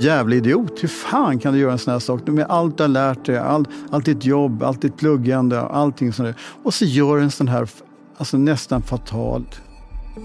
[0.00, 2.26] Jävla idiot, hur fan kan du göra en sån här sak?
[2.26, 6.36] Med allt du har lärt dig, all, allt ditt jobb, allt ditt pluggande, allting sånt
[6.62, 7.68] Och så gör en sån här
[8.16, 9.60] alltså nästan fatalt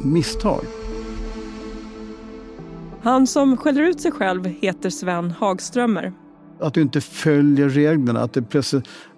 [0.04, 0.64] misstag.
[3.02, 6.14] Han som skäller ut sig själv heter Sven Hagströmer.
[6.62, 8.74] Att du inte följer reglerna, att, det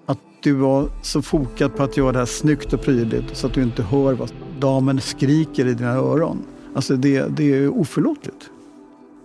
[0.05, 3.53] att du var så fokad på att göra det här snyggt och prydligt så att
[3.53, 6.43] du inte hör vad damen skriker i dina öron.
[6.75, 8.49] Alltså det, det är oförlåtligt.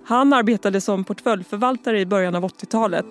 [0.08, 3.06] Han arbetade som portföljförvaltare i början av 80-talet.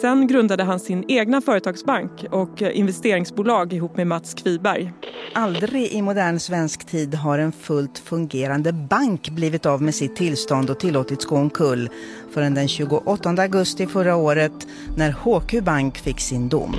[0.00, 4.92] Sen grundade han sin egna företagsbank och investeringsbolag ihop med Mats Kviberg.
[5.34, 10.70] Aldrig i modern svensk tid har en fullt fungerande bank blivit av med sitt tillstånd
[10.70, 11.90] och tillåtits gå omkull
[12.30, 14.66] förrän den 28 augusti förra året
[14.96, 16.74] när HQ Bank fick sin dom.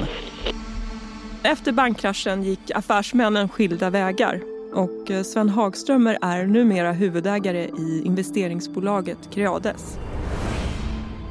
[1.44, 9.18] Efter bankkraschen gick affärsmännen skilda vägar och eh, Sven Hagströmer är numera huvudägare i investeringsbolaget
[9.32, 9.98] Creades.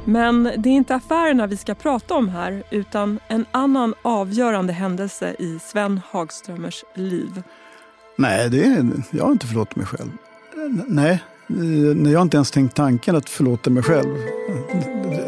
[0.05, 5.37] Men det är inte affärerna vi ska prata om här utan en annan avgörande händelse
[5.39, 7.43] i Sven Hagströmers liv.
[8.17, 10.11] Nej, det är, jag har inte förlåtit mig själv.
[10.87, 11.23] Nej,
[12.13, 14.17] jag har inte ens tänkt tanken att förlåta mig själv.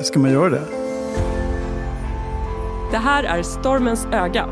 [0.02, 0.62] Ska man göra det?
[2.90, 4.48] Det här är Stormens öga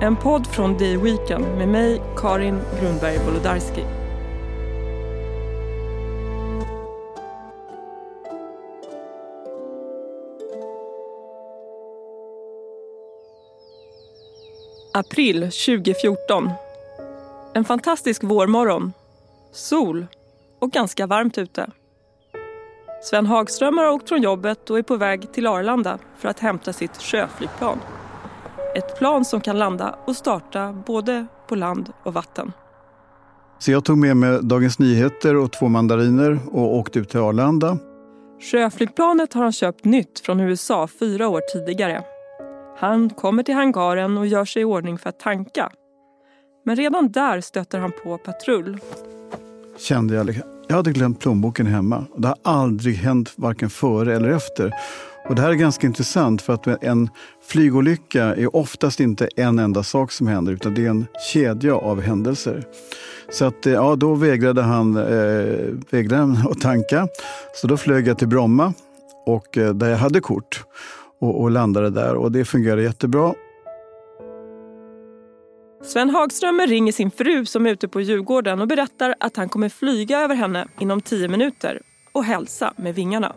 [0.00, 3.84] en podd från The Weekend med mig, Karin Grundberg Wolodarski.
[14.94, 16.50] April 2014.
[17.54, 18.92] En fantastisk vårmorgon.
[19.52, 20.06] Sol
[20.58, 21.70] och ganska varmt ute.
[23.02, 26.72] Sven Hagström har åkt från jobbet och är på väg till Arlanda för att hämta
[26.72, 27.78] sitt sjöflygplan.
[28.76, 32.52] Ett plan som kan landa och starta både på land och vatten.
[33.58, 37.78] Så jag tog med mig Dagens Nyheter och två mandariner och åkte ut till Arlanda.
[38.40, 42.02] Sjöflygplanet har han köpt nytt från USA fyra år tidigare.
[42.78, 45.70] Han kommer till hangaren och gör sig i ordning för att tanka.
[46.64, 48.78] Men redan där stöter han på patrull.
[49.78, 52.04] Kände jag, jag hade glömt plånboken hemma.
[52.16, 54.74] Det har aldrig hänt varken före eller efter.
[55.28, 57.10] Och det här är ganska intressant för att en
[57.42, 62.00] flygolycka är oftast inte en enda sak som händer utan det är en kedja av
[62.00, 62.64] händelser.
[63.30, 67.08] Så att, eh, ja, då vägrade han, eh, vägrade att tanka.
[67.54, 68.72] Så då flög jag till Bromma
[69.26, 70.64] och, eh, där jag hade kort
[71.20, 73.34] och, och landade där och det fungerade jättebra.
[75.84, 79.68] Sven Hagströmer ringer sin fru som är ute på Djurgården och berättar att han kommer
[79.68, 81.80] flyga över henne inom tio minuter
[82.12, 83.32] och hälsa med vingarna.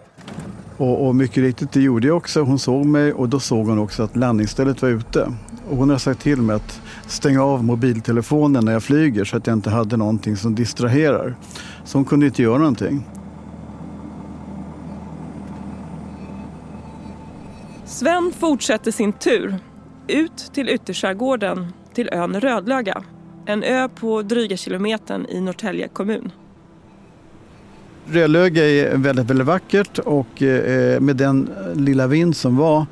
[0.80, 2.42] Och, och, mycket riktigt, det gjorde jag också.
[2.42, 5.34] Hon såg mig och då såg hon också att landningsstället var ute.
[5.70, 9.48] Och hon har sagt till mig att stänga av mobiltelefonen när jag flyger så att
[9.48, 11.36] jag inte hade någonting som distraherar.
[11.84, 13.06] Så hon kunde inte göra någonting.
[17.86, 19.56] Sven fortsätter sin tur
[20.08, 23.04] ut till ytterskärgården till ön Rödlöga.
[23.46, 26.32] En ö på dryga kilometern i Norrtälje kommun.
[28.12, 32.86] Rödlöga är väldigt, väldigt vackert och eh, med den lilla vind som var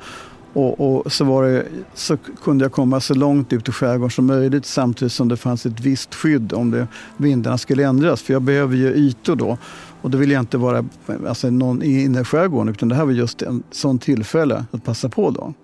[0.52, 4.26] och, och, så, var det, så kunde jag komma så långt ut i skärgården som
[4.26, 6.86] möjligt samtidigt som det fanns ett visst skydd om det,
[7.16, 8.22] vindarna skulle ändras.
[8.22, 9.58] För jag behöver ju ytor då.
[10.02, 10.84] Och då vill jag inte vara
[11.28, 15.30] alltså, någon i innerskärgården utan det här var just en sån tillfälle att passa på
[15.30, 15.54] då.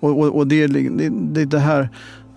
[0.00, 1.88] Och, och, och det, det, det, det här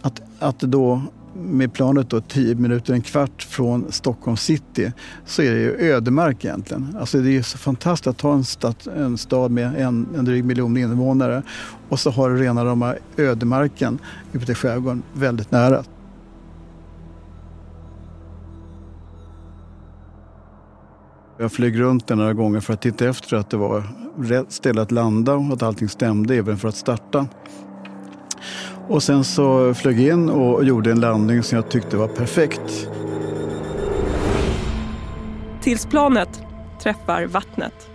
[0.01, 1.01] att, att då
[1.35, 4.91] med planet då 10 minuter, en kvart från Stockholm city
[5.25, 6.97] så är det ju ödemark egentligen.
[6.99, 10.45] Alltså det är så fantastiskt att ha en stad, en stad med en, en dryg
[10.45, 11.43] miljon invånare
[11.89, 13.99] och så har du rena rama ödemarken
[14.33, 15.83] ute i skärgården väldigt nära.
[21.37, 23.83] Jag flög runt några gånger för att titta efter att det var
[24.17, 27.27] rätt ställe att landa och att allting stämde även för att starta.
[28.87, 32.89] Och sen så flög jag in och gjorde en landning som jag tyckte var perfekt.
[35.61, 36.43] Tills planet
[36.83, 37.89] träffar vattnet.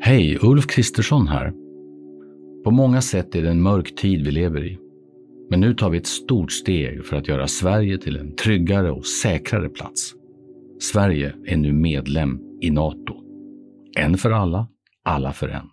[0.00, 1.52] Hej, Ulf Kristersson här.
[2.64, 4.78] På många sätt är det en mörk tid vi lever i.
[5.50, 9.06] Men nu tar vi ett stort steg för att göra Sverige till en tryggare och
[9.06, 10.14] säkrare plats.
[10.80, 13.21] Sverige är nu medlem i Nato.
[13.96, 14.66] En för alla,
[15.04, 15.66] alla för en.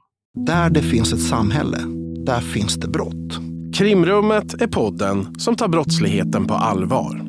[0.45, 1.77] Där det finns ett samhälle,
[2.25, 3.39] där finns det brott.
[3.75, 7.28] Krimrummet är podden som tar brottsligheten på allvar.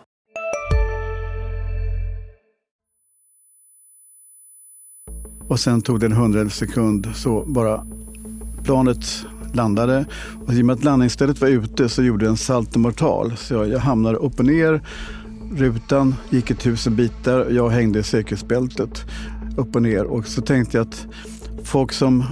[5.51, 7.85] Och sen tog det en hundradels sekund så bara
[8.63, 10.05] planet landade.
[10.45, 13.37] Och I och med att landningsstället var ute så gjorde det en saltomortal.
[13.37, 14.81] Så jag, jag hamnade upp och ner.
[15.55, 17.47] Rutan gick i tusen bitar.
[17.49, 19.05] Jag hängde i säkerhetsbältet
[19.57, 20.03] upp och ner.
[20.03, 21.07] Och så tänkte jag att
[21.63, 22.23] folk som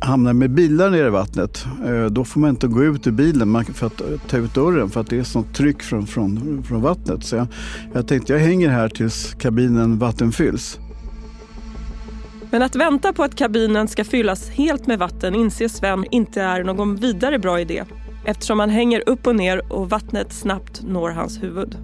[0.00, 3.64] hamnar med bilar nere i vattnet, eh, då får man inte gå ut ur bilen
[3.64, 6.82] för att eh, ta ut dörren för att det är sånt tryck från, från, från
[6.82, 7.24] vattnet.
[7.24, 7.46] Så jag,
[7.92, 10.78] jag tänkte jag hänger här tills kabinen vattenfylls.
[12.54, 16.64] Men att vänta på att kabinen ska fyllas helt med vatten inser Sven inte är
[16.64, 17.84] någon vidare bra idé
[18.24, 21.76] eftersom han hänger upp och ner och vattnet snabbt når hans huvud.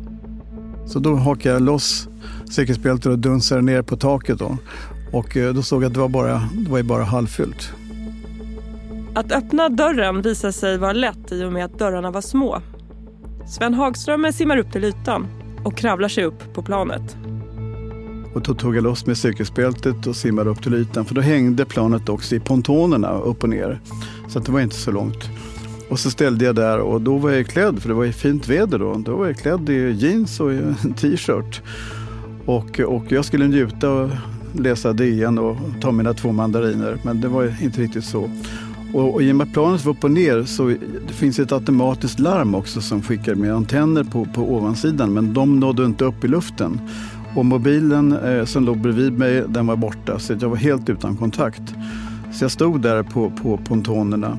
[0.86, 2.08] Så då hakar jag loss
[2.50, 4.38] säkerhetsbältet och dunsar ner på taket.
[4.38, 4.56] Då.
[5.12, 7.72] Och eh, då såg jag att det var bara, det var bara halvfyllt.
[9.14, 12.62] Att öppna dörren visade sig vara lätt i och med att dörrarna var små.
[13.48, 15.26] Sven Hagströmer simmar upp till ytan
[15.64, 17.16] och kravlar sig upp på planet.
[18.34, 21.04] Och då tog jag loss med cykelspältet och simmade upp till ytan.
[21.04, 23.80] För då hängde planet också i pontonerna upp och ner.
[24.28, 25.30] Så det var inte så långt.
[25.90, 28.48] Och så ställde jag där och då var jag klädd, för det var ju fint
[28.48, 28.94] väder då.
[28.94, 31.62] Då var jag klädd i jeans och en t-shirt.
[32.46, 34.10] Och, och jag skulle njuta och
[34.52, 36.98] läsa DN och ta mina två mandariner.
[37.02, 38.30] Men det var inte riktigt så.
[38.94, 40.66] Och, och i och med att planet var upp och ner så
[41.06, 45.12] det finns ett automatiskt larm också som skickar med antenner på, på ovansidan.
[45.12, 46.80] Men de nådde inte upp i luften.
[47.36, 50.18] Och mobilen eh, som låg bredvid mig, den var borta.
[50.18, 51.62] Så jag var helt utan kontakt.
[52.32, 54.38] Så jag stod där på, på pontonerna.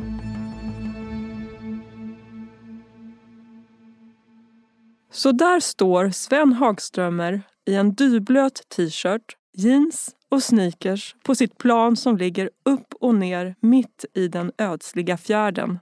[5.12, 11.96] Så där står Sven Hagströmer i en dyblöt t-shirt, jeans och sneakers på sitt plan
[11.96, 15.80] som ligger upp och ner mitt i den ödsliga fjärden.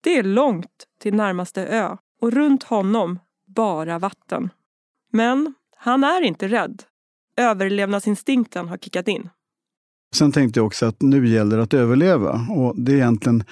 [0.00, 4.50] Det är långt till närmaste ö och runt honom bara vatten.
[5.12, 6.82] Men han är inte rädd.
[7.36, 9.28] Överlevnadsinstinkten har kickat in.
[10.14, 12.46] Sen tänkte jag också att nu gäller det att överleva.
[12.50, 13.44] Och det är egentligen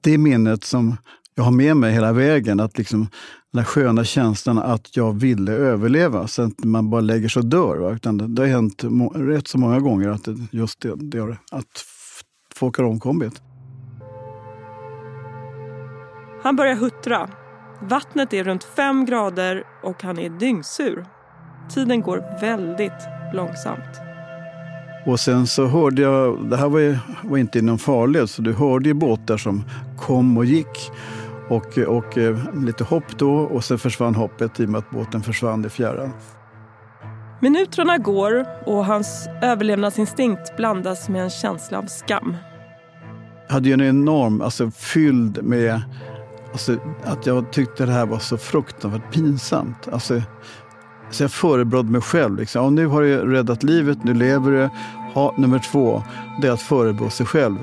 [0.00, 0.96] det minnet som
[1.34, 2.60] jag har med mig hela vägen.
[2.60, 3.08] Att liksom, den
[3.58, 6.26] där sköna känslan att jag ville överleva.
[6.26, 7.76] Så att man bara lägger sig och dör.
[7.76, 7.90] Va?
[7.90, 8.84] Utan det, har hänt
[9.14, 11.84] rätt så många gånger att just det, det att
[12.54, 13.42] folk har omkommit.
[16.42, 17.30] Han börjar huttra.
[17.82, 21.06] Vattnet är runt fem grader och han är dyngsur.
[21.70, 24.00] Tiden går väldigt långsamt.
[25.06, 28.42] Och sen så hörde jag, det här var, ju, var inte i någon farled, så
[28.42, 29.64] du hörde ju båtar som
[29.98, 30.90] kom och gick.
[31.48, 35.22] Och, och eh, lite hopp då och sen försvann hoppet i och med att båten
[35.22, 36.12] försvann i fjärran.
[37.40, 42.36] Minuterna går och hans överlevnadsinstinkt blandas med en känsla av skam.
[43.46, 45.82] Jag hade ju en enorm, alltså fylld med
[46.52, 49.88] alltså, att jag tyckte det här var så fruktansvärt pinsamt.
[49.92, 50.22] Alltså,
[51.10, 52.36] så jag förebrådde mig själv.
[52.36, 52.64] Liksom.
[52.64, 54.68] Och nu har du räddat livet, nu lever du.
[55.14, 56.02] Ha, nummer två,
[56.40, 57.56] det är att förebrå sig själv.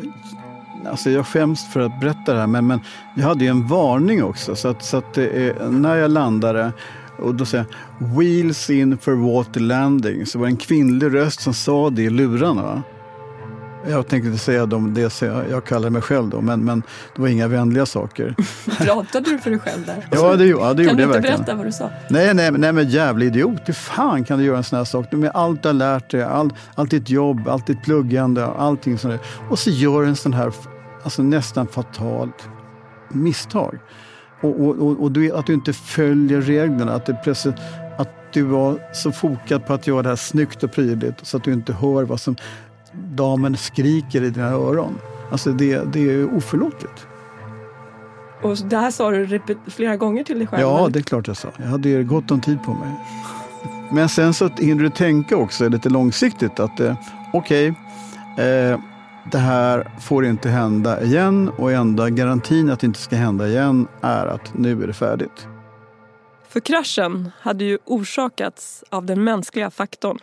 [0.90, 2.80] Alltså jag skäms för att berätta det här, men, men
[3.16, 4.56] jag hade ju en varning också.
[4.56, 6.72] Så att, så att eh, när jag landade
[7.18, 7.66] och då säger
[8.00, 12.02] jag “Wheels in for water landing” så var det en kvinnlig röst som sa det
[12.02, 12.84] i lurarna.
[13.88, 16.84] Jag tänkte inte säga dem, det jag, kallar mig själv då, men, men
[17.16, 18.36] det var inga vänliga saker.
[18.78, 20.08] Pratade du för dig själv där?
[20.12, 21.08] ja, det, ja, det gjorde jag verkligen.
[21.08, 21.90] Kan du inte berätta vad du sa?
[22.10, 23.62] Nej, nej, nej men jävla idiot.
[23.66, 25.12] Hur fan kan du göra en sån här sak?
[25.12, 29.14] Med allt du har lärt dig, all, allt ditt jobb, allt ditt pluggande, allting sånt
[29.14, 29.28] där.
[29.50, 30.54] Och så gör du en sån här
[31.04, 32.50] alltså nästan fatalt
[33.10, 33.80] misstag.
[34.42, 36.94] Och, och, och, och du, att du inte följer reglerna.
[36.94, 37.56] Att, det plötsligt,
[37.98, 41.44] att du var så fokad på att göra det här snyggt och prydligt så att
[41.44, 42.36] du inte hör vad som
[42.94, 44.98] damen skriker i dina öron.
[45.32, 47.08] Alltså det, det är oförlåtligt.
[48.42, 50.62] Och det här sa du flera gånger till dig själv?
[50.62, 51.50] Ja, det är klart jag sa.
[51.58, 52.90] Jag hade gott om tid på mig.
[53.92, 56.96] Men sen så hinner du tänka också lite långsiktigt att eh,
[57.34, 57.74] okej,
[58.36, 58.80] okay, eh,
[59.32, 63.88] det här får inte hända igen och enda garantin att det inte ska hända igen
[64.02, 65.48] är att nu är det färdigt.
[66.48, 70.20] För kraschen hade ju orsakats av den mänskliga faktorn.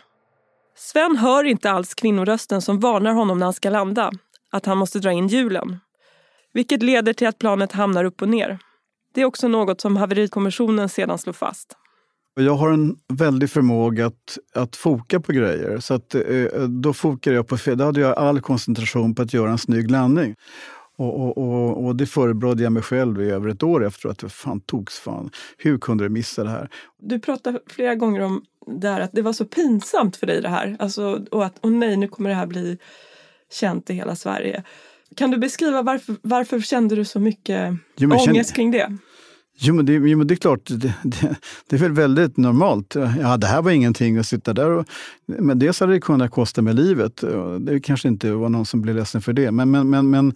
[0.81, 4.11] Sven hör inte alls kvinnorösten som varnar honom när han ska landa,
[4.51, 5.79] att han måste dra in hjulen.
[6.53, 8.59] Vilket leder till att planet hamnar upp och ner.
[9.13, 11.75] Det är också något som haverikommissionen sedan slår fast.
[12.35, 15.79] Jag har en väldig förmåga att, att foka på grejer.
[15.79, 17.77] Så att, eh, då fokade jag på fel.
[17.77, 20.35] Då hade jag all koncentration på att göra en snygg landning.
[20.97, 24.09] Och, och, och, och det förebrådde jag mig själv i över ett år efter.
[24.09, 25.29] att fan togs fan.
[25.57, 26.69] Hur kunde du missa det här?
[26.99, 30.75] Du pratade flera gånger om där att det var så pinsamt för dig det här.
[30.79, 32.77] Alltså, och att åh nej, nu kommer det här bli
[33.51, 34.63] känt i hela Sverige.
[35.15, 38.43] Kan du beskriva varför, varför kände du så mycket jo, ångest kände...
[38.43, 38.97] kring det?
[39.61, 41.35] Jo men, det, jo, men det är klart, det, det,
[41.69, 42.95] det, är väl väldigt normalt.
[43.21, 44.85] Ja, det här var ingenting att sitta där och...
[45.25, 47.23] Men dels hade det kunnat kosta mig livet.
[47.59, 49.51] Det kanske inte var någon som blev ledsen för det.
[49.51, 50.33] Men, men, men, men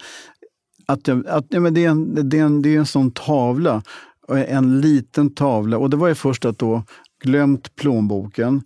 [0.85, 3.83] att, att, ja, men det, är en, det, är en, det är en sån tavla.
[4.27, 5.77] En liten tavla.
[5.77, 6.83] Och det var ju först att då
[7.23, 8.61] glömt plånboken,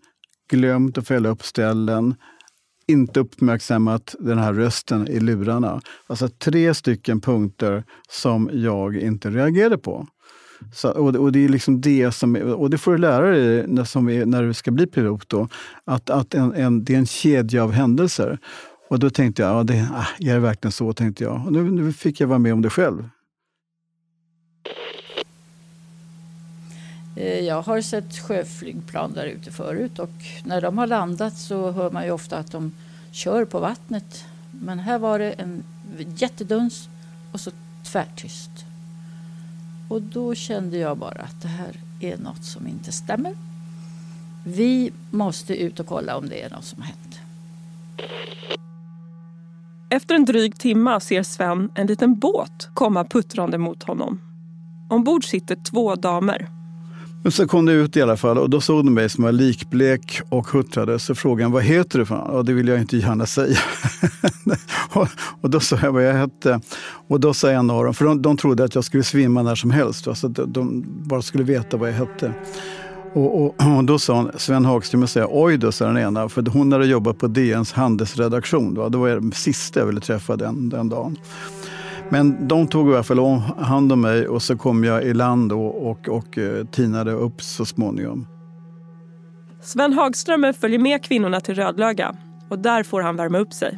[0.50, 2.16] glömt att fälla upp ställen,
[2.88, 5.82] inte uppmärksammat den här rösten i lurarna.
[6.08, 10.08] Alltså tre stycken punkter som jag inte reagerade på.
[10.74, 13.84] Så, och, och, det är liksom det som, och det får du lära dig när,
[13.84, 15.48] som är, när du ska bli pilot, då,
[15.84, 18.40] att, att en, en, det är en kedja av händelser.
[18.90, 20.94] Och då tänkte jag, ja, det, ah, är det verkligen så?
[20.94, 21.46] tänkte jag.
[21.46, 23.10] Och nu, nu fick jag vara med om det själv.
[27.18, 30.12] Eh, jag har sett sjöflygplan där ute förut och
[30.44, 32.72] när de har landat så hör man ju ofta att de
[33.12, 34.26] kör på vattnet.
[34.52, 35.64] Men här var det en
[36.16, 36.90] jätteduns
[37.32, 37.52] och så
[37.84, 38.50] tvärtyst.
[39.90, 43.34] Och då kände jag bara att det här är något som inte stämmer.
[44.44, 47.20] Vi måste ut och kolla om det är något som har hänt.
[49.90, 54.22] Efter en dryg timma ser Sven en liten båt komma puttrande mot honom.
[54.90, 56.57] Ombord sitter två damer.
[57.24, 59.32] Men så kom det ut i alla fall och då såg de mig som var
[59.32, 61.00] likblek och huttrade.
[61.00, 62.06] Så frågade vad heter du?
[62.06, 62.16] För?
[62.16, 63.60] Och det vill jag inte gärna säga.
[64.94, 65.08] och,
[65.42, 66.60] och, då sa jag vad jag hette.
[67.08, 69.56] Och då sa en av dem, för de, de trodde att jag skulle svimma när
[69.56, 70.04] som helst.
[70.04, 72.34] Så alltså, de, de bara skulle veta vad jag hette.
[73.14, 76.30] Och, och, och, då sa hon, Sven Hagström, och säga, oj då, sa den ena.
[76.30, 78.74] För hon hade jobbat på DNs handelsredaktion.
[78.74, 81.18] Då, då var det sista jag ville träffa den, den dagen.
[82.10, 85.52] Men de tog i alla fall hand om mig och så kom jag i land
[85.52, 88.28] och, och, och eh, tinade upp så småningom.
[89.62, 92.16] Sven Hagström följer med kvinnorna till Rödlöga
[92.50, 93.78] och där får han värma upp sig.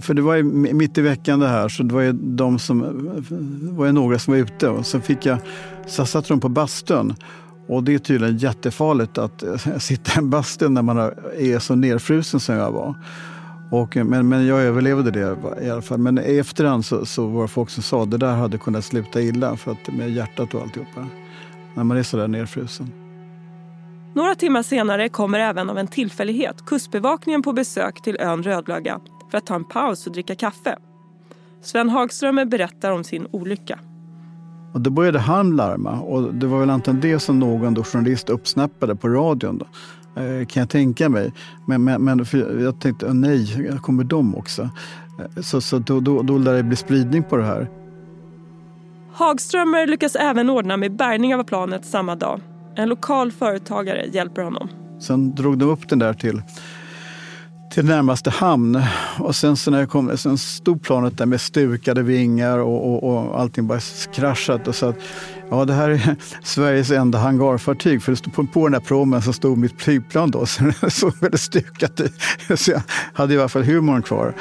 [0.00, 2.80] För det var ju mitt i veckan det här, så det var ju, de som,
[3.76, 4.68] var ju några som var ute.
[4.68, 5.38] Och så, fick jag,
[5.86, 7.14] så satt de på bastun.
[7.68, 10.98] Och det är tydligen jättefarligt att eh, sitta i en bastu när man
[11.36, 12.94] är så nerfrusen som jag var.
[13.70, 15.98] Och, men, men jag överlevde det i alla fall.
[15.98, 18.84] Men i efterhand så, så var det folk som sa att det där hade kunnat
[18.84, 21.06] sluta illa för att, med hjärtat och alltihopa.
[21.74, 22.92] När man är så där nerfrusen.
[24.14, 29.38] Några timmar senare kommer även av en tillfällighet Kustbevakningen på besök till ön Rödlöga för
[29.38, 30.76] att ta en paus och dricka kaffe.
[31.62, 33.78] Sven Hagström berättar om sin olycka.
[34.72, 38.30] Och då började han larma och det var väl antagligen det som någon då journalist
[38.30, 39.58] uppsnappade på radion.
[39.58, 39.66] Då.
[40.18, 41.32] Eh, kan jag tänka mig.
[41.66, 42.26] Men, men, men
[42.60, 44.62] jag tänkte, nej, kommer de också?
[45.18, 47.70] Eh, så, så då, då, då lär det bli spridning på det här.
[49.12, 52.40] Hagströmer lyckas även ordna med bärgning av planet samma dag.
[52.74, 54.68] En lokal företagare hjälper honom.
[55.00, 56.42] Sen drog de upp den där till
[57.70, 58.82] till närmaste hamn.
[59.18, 63.04] Och sen så när jag kom, sen stod planet där med stukade vingar och, och,
[63.04, 63.80] och allting bara
[64.12, 64.68] kraschat.
[64.68, 64.96] Och så att,
[65.50, 68.02] ja, det här är Sveriges enda hangarfartyg.
[68.02, 70.46] För det stod på, på den där promen så stod mitt flygplan då.
[70.46, 72.14] Så det såg väldigt stukat ut.
[72.58, 72.82] Så jag
[73.12, 74.34] hade i alla fall humorn kvar.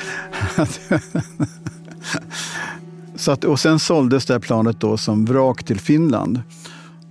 [3.16, 6.42] så att, och sen såldes det här planet då som vrak till Finland.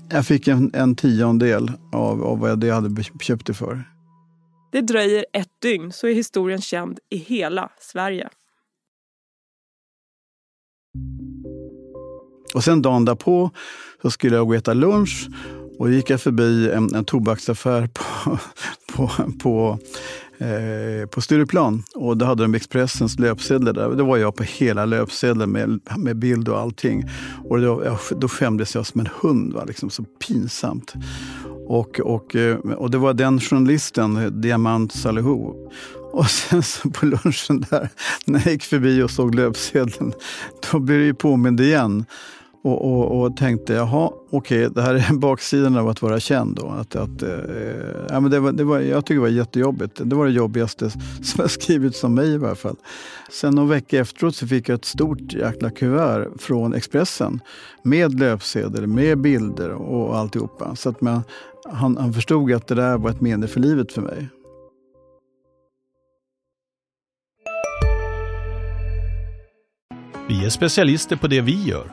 [0.08, 3.84] Jag fick en, en tiondel av, av vad jag hade köpt det för.
[4.72, 8.28] Det dröjer ett dygn så är historien känd i hela Sverige.
[12.54, 13.50] Och sen dagen därpå
[14.02, 15.28] så skulle jag gå och äta lunch
[15.78, 18.38] och gick jag förbi en, en tobaksaffär på,
[18.92, 19.10] på,
[19.42, 19.78] på,
[20.38, 21.82] eh, på Stureplan.
[21.94, 23.90] Och då hade de Expressens löpsedlar där.
[23.90, 27.04] Då var jag på hela löpsedeln med, med bild och allting.
[27.44, 29.52] Och då, då skämdes jag som en hund.
[29.52, 29.64] Va?
[29.64, 30.94] Liksom så pinsamt.
[31.66, 35.66] Och, och, eh, och det var den journalisten, Diamant Salihu.
[36.12, 37.88] Och sen så på lunchen där,
[38.24, 40.12] när jag gick förbi och såg löpsedeln,
[40.72, 42.04] då blev jag påmind igen.
[42.66, 46.56] Och, och, och tänkte, jaha, okej, okay, det här är baksidan av att vara känd.
[46.56, 46.68] Då.
[46.68, 47.30] Att, att, eh,
[48.08, 50.00] ja, men det var, det var, jag tycker det var jättejobbigt.
[50.04, 50.90] Det var det jobbigaste
[51.22, 52.76] som jag skrivit som mig i varje fall.
[53.30, 57.40] Sen någon vecka efteråt så fick jag ett stort jäkla kuvert från Expressen
[57.82, 60.76] med löpsedel, med bilder och alltihopa.
[60.76, 61.22] Så att man,
[61.70, 64.28] han, han förstod att det där var ett minne för livet för mig.
[70.28, 71.92] Vi är specialister på det vi gör,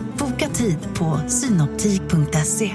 [0.41, 2.71] Boka tid på synoptik.se.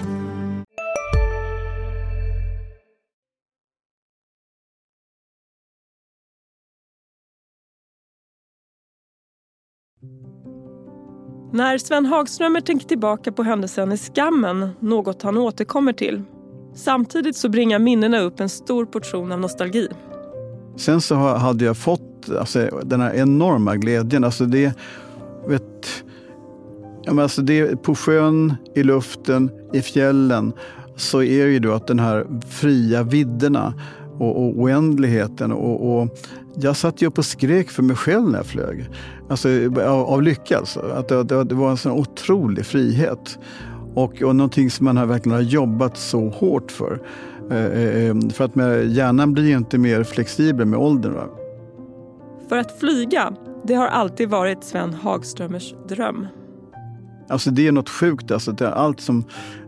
[11.53, 16.23] När Sven Hagströmer tänker tillbaka på händelsen är skammen något han återkommer till.
[16.75, 19.89] Samtidigt så bringar minnena upp en stor portion av nostalgi.
[20.77, 24.25] Sen så hade jag fått alltså, den här enorma glädjen.
[24.25, 24.79] Alltså det,
[25.47, 26.05] vet,
[27.07, 30.53] ja, men alltså det, på sjön, i luften, i fjällen
[30.97, 33.75] så är det ju då att den här fria vidderna
[34.19, 35.53] och, och oändligheten.
[35.53, 36.19] Och, och,
[36.55, 38.89] jag satt ju upp och skrek för mig själv när jag flög.
[39.31, 40.81] Alltså, av, av lycka alltså.
[40.81, 43.39] Att det, det, det var en sån otrolig frihet.
[43.95, 47.03] Och, och någonting som man har verkligen har jobbat så hårt för.
[47.51, 51.15] Eh, eh, eh för att med, hjärnan blir ju inte mer flexibel med åldern.
[51.15, 51.27] Va?
[52.49, 53.33] För att flyga,
[53.65, 56.27] det har alltid varit Sven Hagströmers dröm.
[57.29, 58.31] Alltså det är något sjukt.
[58.31, 59.25] Alltså det är allt, som,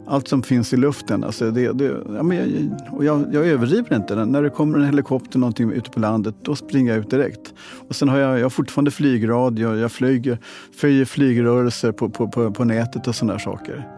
[0.06, 1.24] allt som finns i luften.
[1.24, 1.84] Alltså det, det,
[2.16, 2.46] ja, men jag,
[2.92, 4.24] och jag, jag överdriver inte.
[4.24, 7.54] När det kommer en helikopter någonting ute på landet, då springer jag ut direkt.
[7.88, 10.38] Och sen har jag, jag har fortfarande flygradio, jag flyger,
[10.76, 13.88] följer flygrörelser på, på, på, på nätet och sådana saker.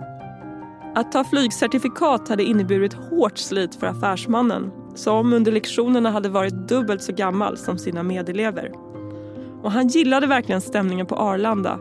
[0.95, 7.03] Att ta flygcertifikat hade inneburit hårt slit för affärsmannen som under lektionerna hade varit dubbelt
[7.03, 8.73] så gammal som sina medelever.
[9.63, 11.79] Och han gillade verkligen stämningen på Arlanda.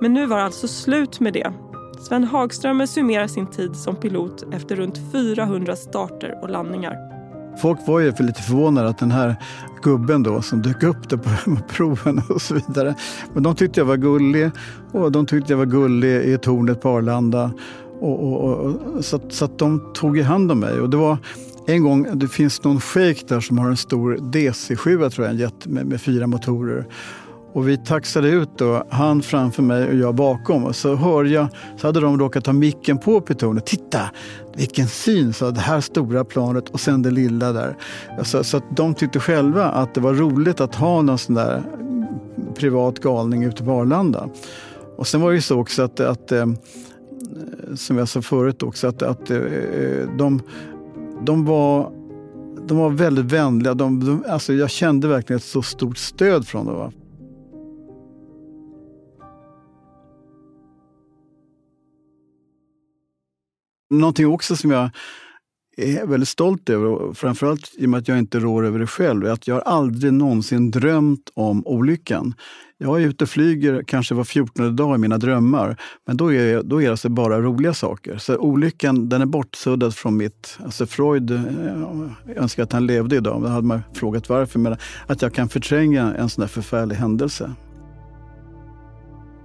[0.00, 1.52] Men nu var det alltså slut med det.
[2.00, 6.96] Sven Hagströmer summerar sin tid som pilot efter runt 400 starter och landningar.
[7.62, 9.36] Folk var ju lite förvånade att den här
[9.82, 12.94] gubben då som dök upp där på proven och så vidare.
[13.32, 14.50] Men de tyckte jag var gullig
[14.92, 17.50] och de tyckte jag var gullig i tornet på Arlanda.
[18.00, 20.80] Och, och, och, så, att, så att de tog i hand om mig.
[20.80, 21.18] Och det var
[21.66, 25.40] en gång, det finns någon shejk där som har en stor DC7, tror jag, en
[25.40, 26.86] jet med, med fyra motorer.
[27.54, 30.64] Och vi taxade ut då, han framför mig och jag bakom.
[30.64, 31.46] Och så hörde jag,
[31.76, 33.62] så hade de råkat ta micken på plutonen.
[33.66, 34.00] Titta,
[34.56, 37.76] vilken syn, sa det här stora planet och sen det lilla där.
[38.22, 41.62] Så, så att de tyckte själva att det var roligt att ha någon sån där
[42.54, 44.28] privat galning ute på Arlanda.
[44.96, 46.46] Och sen var det ju så också att, att eh,
[47.74, 49.38] som jag sa förut också, att, att eh,
[50.18, 50.42] de,
[51.24, 51.90] de var
[52.68, 53.74] de var väldigt vänliga.
[53.74, 56.76] De, de, alltså jag kände verkligen ett så stort stöd från dem.
[56.76, 56.92] Va?
[63.98, 64.90] Någonting också som jag
[65.76, 69.26] är väldigt stolt över, framförallt i och med att jag inte rår över det själv,
[69.26, 72.34] är att jag har aldrig någonsin drömt om olyckan.
[72.78, 75.76] Jag är ute och flyger kanske var fjortonde dag i mina drömmar,
[76.06, 78.18] men då är, då är det alltså bara roliga saker.
[78.18, 80.58] Så olyckan den är bortsuddad från mitt...
[80.64, 81.42] Alltså Freud eh,
[82.26, 84.58] jag önskar att han levde idag, då hade man frågat varför.
[84.58, 84.76] Men
[85.06, 87.54] att jag kan förtränga en sån där förfärlig händelse.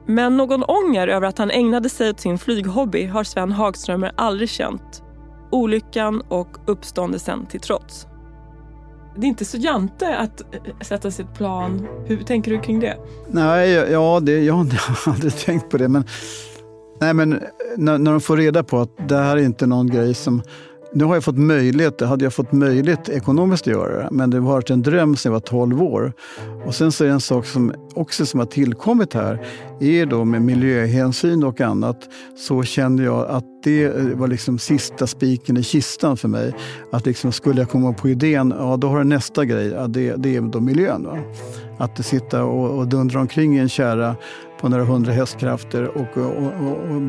[0.09, 4.49] Men någon ånger över att han ägnade sig åt sin flyghobby har Sven Hagströmer aldrig
[4.49, 5.03] känt.
[5.51, 8.07] Olyckan och uppståndelsen till trots.
[9.15, 11.87] Det är inte så jante att eh, sätta sig ett plan.
[12.05, 12.97] Hur tänker du kring det?
[13.27, 14.67] Nej, ja, det, jag har
[15.05, 15.87] aldrig tänkt på det.
[15.87, 16.03] Men,
[17.01, 17.39] nej, men eh,
[17.77, 20.41] när, när de får reda på att det här är inte någon grej som
[20.93, 24.37] nu har jag fått möjlighet, hade jag fått möjlighet ekonomiskt att göra det, men det
[24.37, 26.13] har varit en dröm sedan jag var 12 år.
[26.65, 29.45] Och sen så är det en sak som också som har tillkommit här,
[29.79, 35.57] är då med miljöhänsyn och annat, så kände jag att det var liksom sista spiken
[35.57, 36.53] i kistan för mig.
[36.91, 40.15] Att liksom skulle jag komma på idén, ja då har jag nästa grej, ja, det,
[40.15, 41.03] det är då miljön.
[41.03, 41.17] Va?
[41.77, 44.15] Att sitta och, och dundra omkring i en kärra
[44.59, 47.01] på några hundra hästkrafter och, och, och, och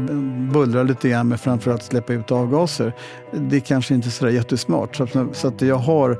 [0.52, 2.92] bullra lite grann med framförallt släppa ut avgaser.
[3.32, 4.96] Det är kanske inte så jättesmart.
[4.96, 6.18] Så, så att jag har,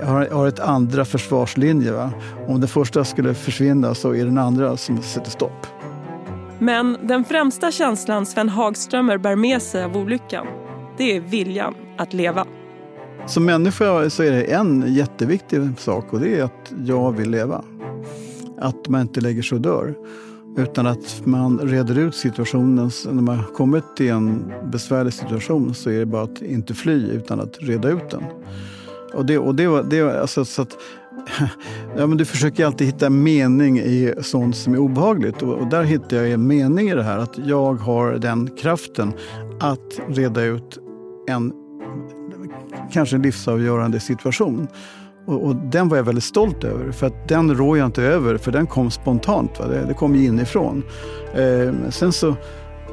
[0.00, 1.92] jag har, jag har ett andra försvarslinje.
[1.92, 2.12] Va?
[2.46, 5.66] Om det första skulle försvinna så är det den andra som sätter stopp.
[6.58, 10.46] Men den främsta känslan Sven Hagströmer bär med sig av olyckan,
[10.98, 12.46] det är viljan att leva.
[13.26, 17.64] Som människa så är det en jätteviktig sak och det är att jag vill leva.
[18.58, 19.94] Att man inte lägger sig och dör.
[20.56, 22.90] Utan att man reder ut situationen.
[23.06, 27.40] När man kommit i en besvärlig situation så är det bara att inte fly utan
[27.40, 28.24] att reda ut den.
[29.14, 30.76] Och det, och det, det, alltså, så att,
[31.96, 35.42] ja, men du försöker alltid hitta mening i sånt som är obehagligt.
[35.42, 37.18] Och, och där hittar jag en mening i det här.
[37.18, 39.12] Att jag har den kraften
[39.60, 40.78] att reda ut
[41.28, 41.52] en
[42.92, 44.68] kanske en livsavgörande situation.
[45.30, 48.38] Och, och, den var jag väldigt stolt över, för att den rår jag inte över,
[48.38, 49.58] för den kom spontant.
[49.58, 49.66] Va?
[49.68, 50.82] Det, det kom ju inifrån.
[51.34, 52.34] Eh, sen, så,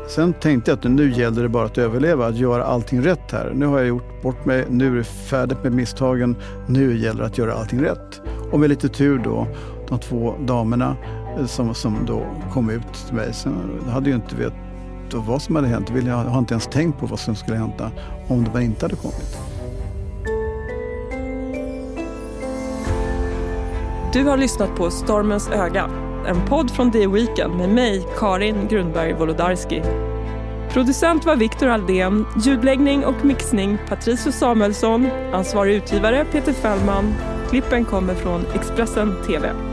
[0.07, 3.51] sen tänkte jag att nu gäller det bara att överleva, att göra allting rätt här.
[3.55, 6.35] Nu har jag gjort bort mig, nu är det färdigt med misstagen,
[6.67, 8.21] nu gäller det att göra allting rätt.
[8.51, 9.47] Och med lite tur då,
[9.87, 10.95] de två damerna
[11.39, 13.53] eh, som, som då kom ut till mig, sen
[13.89, 14.53] hade ju inte vetat
[15.27, 15.91] vad som hade hänt.
[16.05, 17.91] Jag har inte ens tänkt på vad som skulle hända
[18.27, 19.46] om de inte hade kommit.
[24.13, 25.89] Du har lyssnat på Stormens öga,
[26.27, 29.81] en podd från The Weekend med mig, Karin Grundberg Wolodarski.
[30.73, 37.13] Producent var Viktor Aldén, ljudläggning och mixning Patricio Samuelsson, ansvarig utgivare Peter Fällman.
[37.49, 39.66] Klippen kommer från Expressen TV.